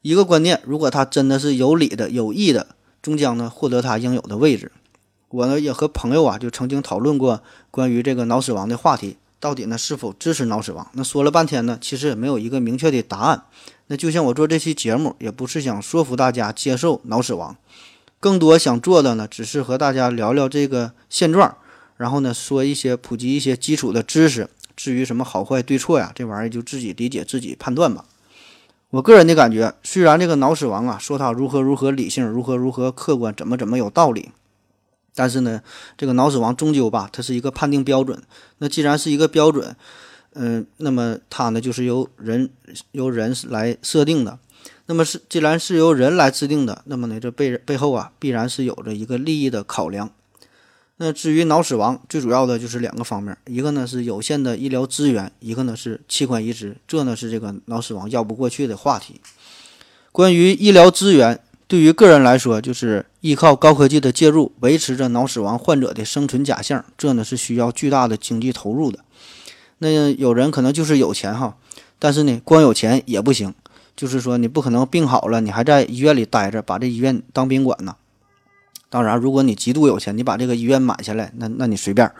[0.00, 2.68] 一个观念，如果它真的是有理的、有益的，
[3.02, 4.72] 终将呢获得它应有的位置。
[5.28, 10.88] 我呢也和朋友啊，就曾经讨论过关于这个脑死亡的话题，到底呢是否支持脑死亡？
[10.92, 13.42] 那说了半天呢，其实也没有一个明确的答案。
[13.88, 17.56] 那就像我做这期节目，也不是想说服大家接受脑死亡，
[18.20, 21.56] 更多想做的呢，只是和大家聊聊这个现状，
[21.96, 24.48] 然后呢，说一些普及一些基础的知识。
[24.74, 28.04] 至于什么好坏对错呀，这玩意儿就自己理解、自己判断吧。
[28.92, 34.32] 我个人的感觉，虽然这个脑死亡啊，说它如何如何理性，如何如何客观，怎么怎么有道理，
[35.14, 35.62] 但是呢，
[35.96, 38.22] 这个脑死亡终究吧，它是一个判定标准。
[38.58, 39.74] 那既然是一个标准，
[40.34, 42.50] 嗯，那么它呢，就是由人
[42.90, 44.38] 由人来设定的。
[44.84, 50.10] 那么是既然是由人来制定的，那么呢，这背背后啊，必然是有着一个利益的考量。
[51.04, 59.20] 那至于脑死亡，最主要的就是两个方面，一个呢是有限的医疗资源，一个呢是器官移植，这呢是这个脑死亡绕不过去的话题。
[60.12, 69.00] 关于医疗资源，对于个人来说，就是依靠高科技的介入，维持着脑死亡患者的生存假象，这呢是需要巨大的经济投入的。
[69.78, 71.56] 那有人可能就是有钱哈，
[71.98, 73.52] 但是呢，光有钱也不行，
[73.96, 77.96] 就是说你不可能病好了，你还在医院里待着，把这医院当宾馆呢。
[78.92, 82.12] 当然，如果你极度有钱，你把这个医院买下来，那那你随便。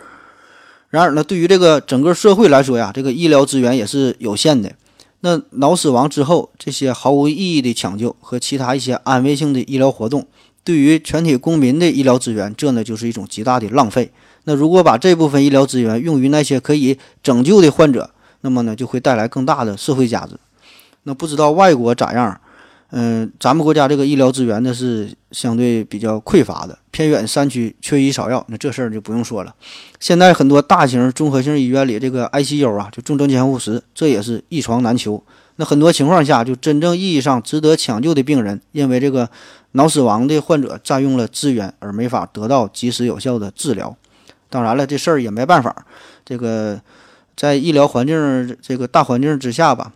[0.89, 4.73] 然而呢，对于这个整个社会来说呀，这个医疗资源也是有限的。
[5.21, 10.27] 那脑死亡之后，这些毫无意义的抢救和其他一些安慰性的医疗活动，
[10.65, 14.11] 对于全体公民的医疗资源，这呢就是一种极大的浪费。
[14.45, 20.39] 那如果把这部分医疗资源用于那些可以拯救的患者，那么呢就会带来更大的社会价值。
[21.03, 22.41] 那不知道外国咋样？
[22.95, 29.55] 嗯，咱们国家这个医疗资源呢是相对比较匮乏的，偏远山区缺医少药，那这事儿就不用说了。
[29.99, 35.23] 现在很多大型综合性医院里，这个 ICU 啊，就重症监护室，这也是一床难求。
[35.57, 39.29] 那很多情况下，就真正意义上值得抢救的病人，因为这个
[39.73, 43.97] 脑死亡的患者占用了资源，而没法得到及时有效的治疗。
[44.51, 45.87] 当然了，这事儿也没办法。
[46.27, 46.79] 这个
[47.35, 49.93] 在医疗环境这个大环境之下吧，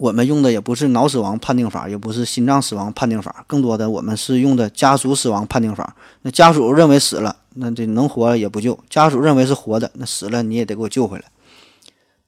[0.00, 5.94] 我们用的也不是脑死亡判定法，也不是心脏死亡判定法，更多的我们是用的家属死亡判定法。
[6.22, 11.26] 那家属认为死了，那这能活也不救；家属认为是活的，那死了你也得给我救回来。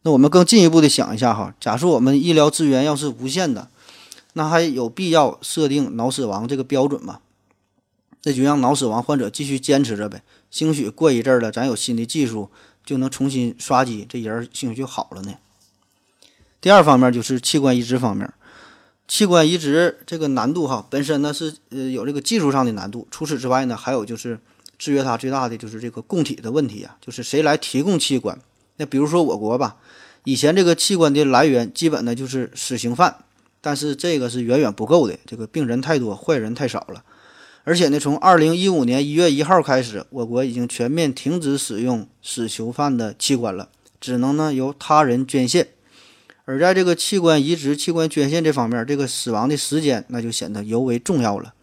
[0.03, 3.69] 那我们更进一步的想一下哈，假设我们医疗资源要是无限的，
[4.35, 7.21] 那还有必要设定脑死亡这个标准吗？
[8.25, 10.23] 那就让脑死亡患者继续坚持着呗。
[10.51, 12.51] 兴许过一阵儿了，咱有新的技术，
[12.85, 15.33] 就能重新刷机，这人兴许就好了呢。
[16.63, 18.33] 第二方面就是器官移植方面，
[19.09, 23.09] 器官移植这个难度哈，本身呢是呃有这个技术上的难度。
[23.11, 24.39] 除此之外呢，还有就是
[24.79, 28.39] 制约它最大的就是这个供体的问题啊，就是谁来提供器官？
[28.77, 29.75] 那比如说我国吧，
[30.23, 33.17] 以前这个器官的来源基本呢就是死刑犯，
[33.61, 37.03] 但是这个是远远不够的，这个病人太多，坏人太少了。
[37.65, 43.69] 而且呢，从二零一五年一月一号开始，我国已经全面停止使用死囚犯的器官了，
[44.01, 45.67] 只能呢由他人捐献。
[46.45, 51.55] 而在这个器官移植、器官捐献这方面，这个死亡的时间那就显得尤为重要了。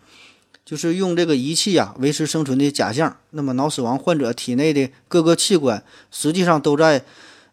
[0.63, 7.03] 就是用这个仪器啊维持生存的假象，那么脑死亡患者体内的各个器官实际上都在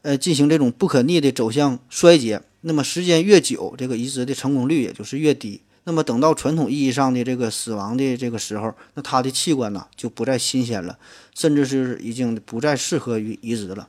[0.02, 2.42] 呃进行这种不可逆的走向衰竭。
[2.60, 5.62] 那么时间越久，这个移植的成功率也就是越低。
[5.84, 10.98] 那么等到传统意义上的这个死亡的这个时候，那他的器官呢就不再新鲜了，
[11.34, 13.88] 甚至是已经不再适合于移植了。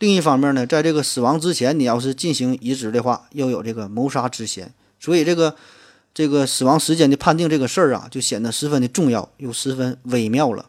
[0.00, 5.54] 另一方面呢，在这个死亡之前，你要是进行移植的话，又有这个谋杀之嫌，所以这个
[6.12, 10.66] 这个死亡时间的判定这个事儿啊，就显得十分的重要，又十分微妙了。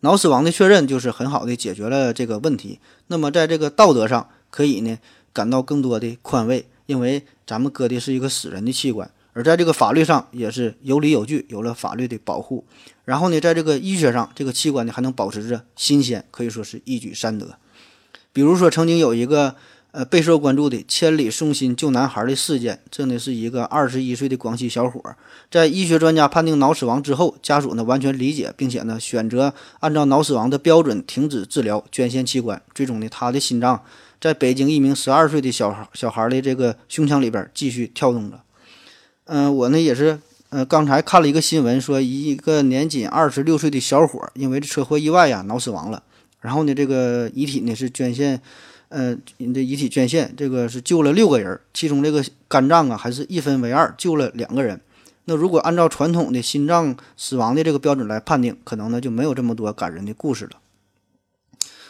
[0.00, 2.78] 脑死亡的确认就是很好的解决了这个问题。
[3.08, 4.98] 那么在这个道德上，可以呢
[5.32, 6.66] 感到更多的宽慰。
[6.86, 12.64] 因为咱们割的是一个死人的器官，而在这个法律上也是有理有据，有了法律的保护。
[13.04, 17.56] 然后呢，在这个医学上，这个器官呢还能保持着新鲜，可以说是一举三得。
[18.32, 19.56] 比如说，曾经有一个
[19.90, 25.00] 呃备受关注的“千里送心救男孩”的事件，这呢是一个二十一岁的广西小伙，
[25.50, 32.62] 在医学专家判定脑死亡之后，家属呢完全理解，并且呢选择按照脑死亡的标准停止治疗，捐献器官。
[32.72, 33.82] 最终呢，他的心脏。
[34.20, 38.38] 在北京，一名十二岁的小孩小孩的这个胸腔里边继续跳动着。
[39.24, 40.20] 嗯，我呢也是，
[40.50, 46.02] 呃，刚才看了一个新闻，说一个年仅二十六岁的小伙因为车祸意外呀脑死亡了。
[46.40, 48.40] 然后呢，这个遗体呢是捐献，
[48.88, 54.80] 呃，你的遗体捐献，这个是救了六个人，其中这个肝脏啊还是一分为二，救了两个人。
[55.26, 60.52] 那如果按照传统的心脏死亡的这个标准来判定，可能呢就没有这么多感人的故事了。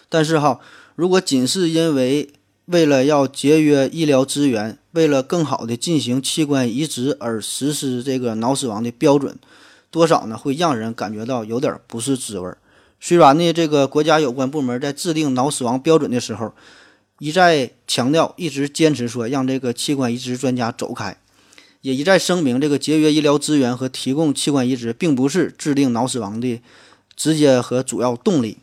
[0.08, 0.58] 但是哈，
[0.96, 2.28] 如果仅是因为
[2.66, 9.38] 为了要节约医疗资源，为了更好的进行器官移植而实施这个脑死亡的标准，
[9.90, 12.58] 多少呢会让人感觉到有点不是滋味儿。
[13.00, 16.52] 虽然呢，这个国家有关部门在制定脑死亡标准的时候，
[17.18, 21.16] 一再强调，一直坚持说让这个器官移植专家走开，
[21.80, 26.60] 也一再声明，这个节约医疗资源和提供器官移植并不是制定脑死亡的
[27.16, 28.58] 直接和主要动力。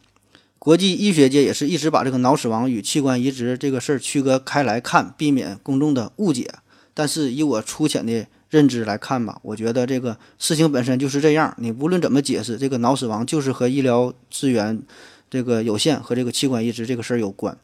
[0.59, 6.55] 国际医学界也是一直把这个脑死亡与器官移植这个事儿区隔开来看，避免公众的误解。
[6.93, 11.53] 但是以我粗浅的认知来看吧，我觉得这个事情本身就是这样。
[11.57, 14.81] 你无论怎么解释，这个脑死亡就是和医疗资源
[15.29, 17.57] 这个有限和这个器官移植这个事儿有关。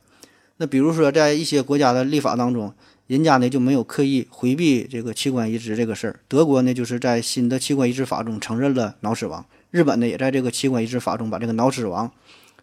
[0.58, 2.74] 那比如说，在一些国家的立法当中，
[3.08, 6.20] 人家呢就没有刻意回避这个器官移植这个事儿。
[6.28, 9.46] 德国呢就是在新的器官移植法中承认了脑死亡。
[9.72, 12.12] 日本呢也在这个器官移植法中把这个脑死亡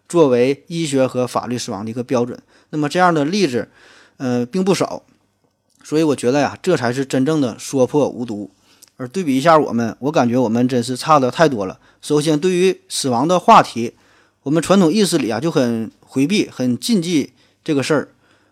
[0.07, 2.39] 作为医学和法律死亡的一个标准。
[2.69, 3.67] 那么这样的例子，
[4.17, 5.03] 呃，并不少。
[5.83, 8.51] 所以我觉得呀，这才是真正的说破无毒。
[8.97, 11.79] 而对比一下我们，我感觉我们真是差的太多了。
[12.01, 13.93] 首先，对于死亡的话题，
[14.43, 17.33] 我们传统意识里啊就很回避、很禁忌。
[17.63, 18.09] 这个事儿，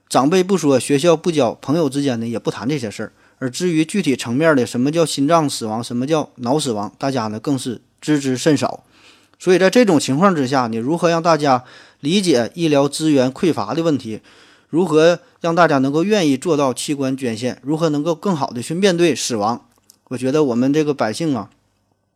[0.08, 3.12] 长辈不说，学校不教，朋友之间呢也不谈这些事儿。
[3.38, 8.84] 而至于具体层面的什么叫心脏死亡，什么叫脑死亡，大家呢更是知之甚少。
[9.38, 11.64] 所以在这种情况之下，你如何让大家
[12.02, 14.20] 理解医疗资源匮乏的问题？
[14.70, 17.60] 如何让大家能够愿意做到器官捐献？
[17.64, 19.66] 如何能够更好的去面对死亡？
[20.06, 21.50] 我觉得我们这个百姓啊。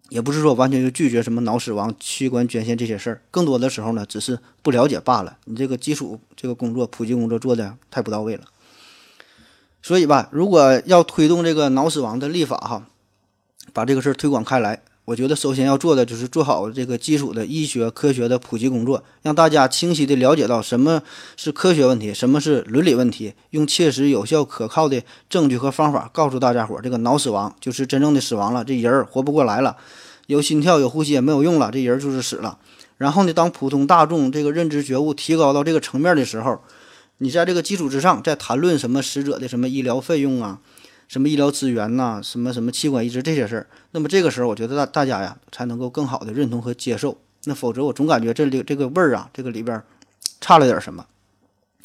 [0.09, 5.37] 也不是说完全就拒绝什么脑死亡、器官捐献这些事儿，更多的时候呢，只是不了解罢了。
[5.45, 8.43] 你这个基础这个工作、普及工作做的太不到位了。
[9.81, 12.85] 所以吧，如果要推动这个脑死亡的立法哈，
[13.71, 21.01] 把这个事儿推广开来，我觉得首先要做的就是做好这个基础的医学科学的普及工作，让大家清晰地了解到什么
[21.35, 29.75] 是科学问题，什么是伦理问题，用切实有效可靠的证据和方法告诉大家伙，这个脑死亡就是真正的死亡了，这人儿活不过来了。
[30.27, 32.57] 有心跳有呼吸也没有用了，这人就是死了。
[32.97, 36.61] 然后呢，当普通大众这个认知觉悟提高到这个层面的时候，
[37.17, 40.59] 你在这个基础之上再谈论什么死者的什么医疗费用啊，
[41.13, 47.15] 什么医疗资源呐，什么什么器官移植这些事儿，那么这个时候我觉得大大家呀才能够更好的认同和接受。
[47.43, 49.79] 那否则我总感觉这里这个味儿啊，这个里边
[50.41, 51.05] 差了点什么。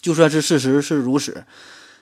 [0.00, 1.44] 就算是事实是如此，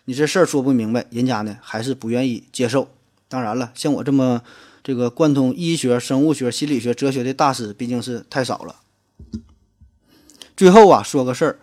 [0.05, 2.89] 你这事儿说不明白，人家呢还是不愿意接受。
[3.27, 4.43] 当然了，像我这么。
[4.87, 8.77] 这个贯通医学、生物学、心理学、哲学的大师毕竟是太少了。
[10.57, 11.59] 最后啊，说个事儿，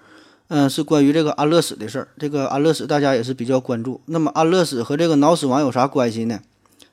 [0.50, 2.08] 嗯，是关于这个安乐死的事儿。
[2.20, 4.02] 这个安乐死大家也是比较关注。
[4.06, 6.42] 那么安乐死和这个脑死亡有啥关系呢？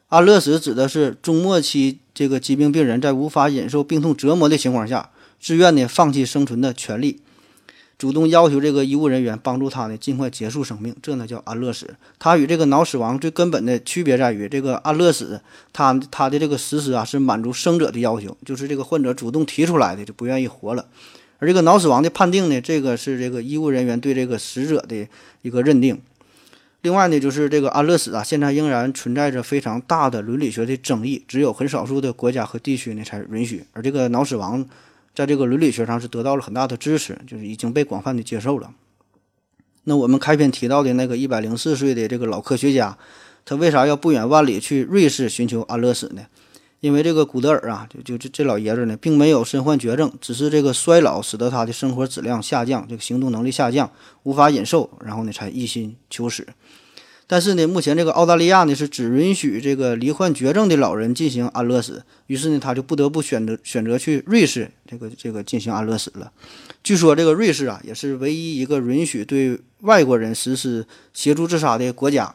[0.08, 7.20] 安乐死指的是中末期这个疾病病人在无法忍受病痛折磨的情况下，自愿的放弃生存的权利。
[7.98, 11.94] 主动要求这个医务人员帮助他呢，尽快结束生命，这呢叫安乐死。
[12.18, 15.42] 它与这个脑死亡最根本的区别在于，这个安乐死，
[15.74, 20.86] 它它的这个实施啊是满足生者的要求，就是这个患者主动提出来的，就不愿意活了。
[21.40, 25.08] 而这个脑死亡的判定呢，这个是这个医务人员对这个死者的
[25.42, 26.00] 一个认定。
[26.82, 33.64] 另外呢，就是这个安乐死啊，现在仍然存在着非常大的伦理学的争议，只有很少数的国家和地区呢才允许。
[33.72, 34.64] 而这个脑死亡。
[35.12, 38.70] 在这个伦理学上是得到了很大的支持，就是已经被广泛的接受了。
[39.82, 42.96] 那我们开篇提到的那个一百零四岁的这个老科学家，
[43.44, 46.22] 他为啥要不远万里去瑞士寻求安乐死呢？
[46.80, 53.90] 因为这个古德尔啊，就就这这老爷子呢，并没有身患绝症，只是这个衰老使得他的生活质量下降，这个行动能力下降，
[54.22, 56.46] 无法忍受，然后呢才一心求死。
[57.26, 66.32] 但是呢，目前这个澳大利亚呢是只允许这个罹患绝症的老人进行安乐死，于是呢，他就不得不选择选择去瑞士这个这个进行安乐死了。
[66.82, 72.34] 据说这个瑞士啊，也是唯一一个允许对外国人实施协助自杀的国家。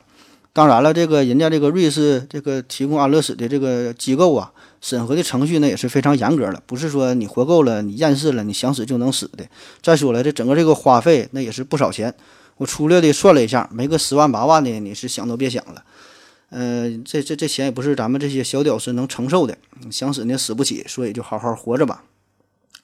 [0.56, 9.44] 当然了，这个人家这个瑞士这个提供安乐死的这个机构啊，审核的程序呢也是非常严格的，不是说你活够了，你厌世了，你想死就能死的。
[9.82, 12.16] 再说了，这整个这个花费那也是不少钱。
[12.56, 15.84] 我粗略的算了一下，没个十万八万的，你是想都别想了。
[16.52, 19.58] 嗯，这这这钱也不是咱们这些小屌丝能承受的。
[19.92, 22.06] 想死你死不起，所以就好好活着吧。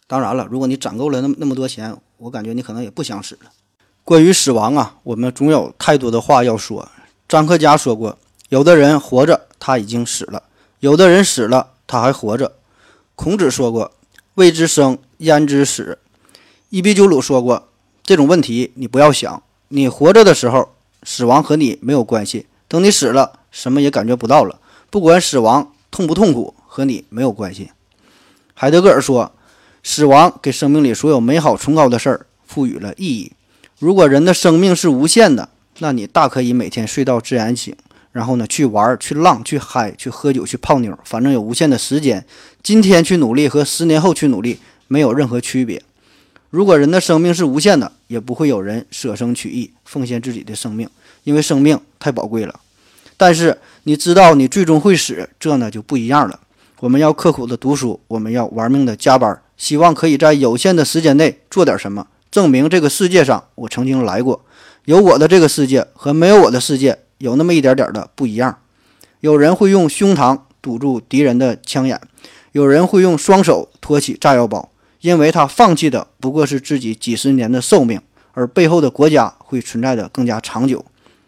[0.07, 3.49] 当然了，如果你攒够了那么那么多钱，我感觉你可能也不想死了。
[4.03, 6.85] 关于死亡啊，我们总有太多的话要说。
[7.31, 8.17] 张克家说过，
[8.49, 10.43] 有的人活着他已经死了，
[10.81, 12.51] 有的人死了他还活着。
[13.15, 13.93] 孔子说过，
[14.33, 15.97] 未知生焉知死。
[16.71, 17.69] 伊壁鸠鲁说过，
[18.03, 19.41] 这种问题你不要想。
[19.69, 20.73] 你活着的时候，
[21.03, 24.59] 死亡和你没有关系；等你死了，什么也感觉不到了。
[24.89, 27.71] 不管死亡痛不痛苦和你没有关系。
[28.53, 29.31] 海德格尔说，
[29.81, 33.31] 死亡给生命里所有美好崇高的事儿赋予了意义。
[33.79, 35.47] 如果人的生命是无限的，
[35.83, 37.75] 那你大可以每天睡到自然醒，
[38.11, 42.23] 然后呢去玩、去浪、去嗨、去喝酒、去泡妞，反正有无限的时间。
[42.61, 45.81] 今天去努力和十年后去努力没有任何区别。
[46.51, 50.87] 如果人的生命是无限的，也不会有人舍生取义，奉献自己的生命，
[51.23, 52.59] 因为生命太宝贵了。
[53.17, 56.39] 但是你知道你最终会死，这呢就不一样了。
[56.81, 64.45] 我们要刻苦的读书，我们要玩命的加班，希望可以在有限的时间内做点什么，证明这个世界上我曾经来过。
[64.85, 68.57] 有我的这个世界和没有我的世界有那么一点点的不一样。
[69.19, 72.01] 有人会用胸膛堵住敌人的枪眼，
[72.51, 74.71] 有人会用双手托起炸药包，
[75.01, 78.01] 因为他放弃的不过是自己几十年的寿命，
[78.33, 80.83] 而背后的国家会存在的更加长久。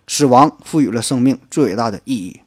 [0.08, 2.42] 死亡赋予了生命最伟大的意义。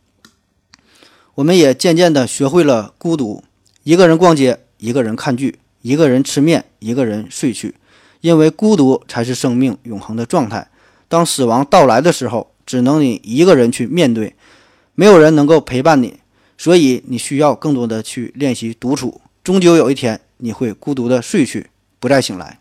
[1.37, 3.43] 我们也渐渐地学会了孤独，
[3.83, 7.75] 一个人逛街，一个人看剧，一个人吃面，一个人睡去，
[8.21, 10.69] 因为孤独才是生命永恒的状态。
[11.09, 14.35] 当死亡到来的时候，只能你一个人去面对，
[14.95, 16.19] 没有人能够陪伴你，
[16.59, 19.21] 所以你需要更多的去练习独处。
[19.45, 22.59] 终究有一天，你会孤独的睡去，不再醒来。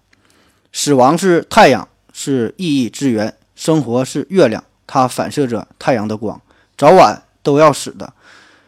[0.71, 6.39] 死亡是太阳，是意义之源；生活是月亮，它反射着太阳的光，
[6.77, 8.13] 早晚都要死的。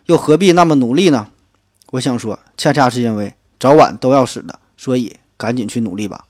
[0.07, 1.28] 又何必那么努力呢？
[1.91, 6.25] 我想说，恰恰是因为早晚都要死的，所以赶紧去努力吧。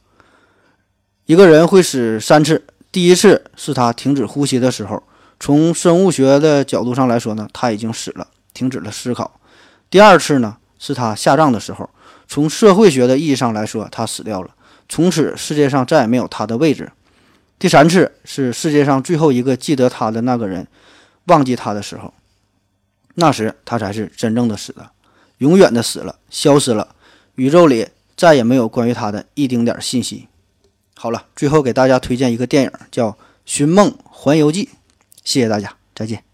[1.26, 2.66] 一个人会死三次，
[2.98, 5.04] 第一次是他停止呼吸的时候，
[5.40, 8.26] 从生物学的角度上来说呢，他已经死了，
[8.56, 9.40] 停止了思考。
[9.88, 11.88] 第二次呢，是他下葬的时候，
[12.28, 14.50] 从社会学的意义上来说，他死掉了，
[14.90, 16.92] 从此世界上再也没有他的位置。
[17.60, 20.66] 第三次是世界上最后一个记得他的那个人
[21.26, 22.12] 忘记他的时候。
[23.14, 24.92] 那时他才是真正的死了，
[25.38, 26.96] 永远的死了，消失了，
[27.36, 30.28] 宇宙里再也没有关于他的一丁点信息。
[30.98, 33.12] 好了，最后给大家推荐一个电影，叫
[33.46, 34.66] 《寻梦环游记》，
[35.24, 36.27] 谢谢大家，再见。